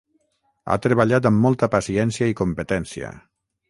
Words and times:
ha 0.69 0.77
treballat 0.85 1.29
amb 1.31 1.45
molta 1.45 1.71
paciència 1.77 2.35
i 2.35 2.39
competència 2.45 3.17